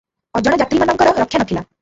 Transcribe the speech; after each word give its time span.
ଅଜଣା 0.39 0.57
ଯାତ୍ରୀମାନଙ୍କର 0.61 1.13
ରକ୍ଷା 1.21 1.43
ନ 1.45 1.49
ଥିଲା। 1.53 1.65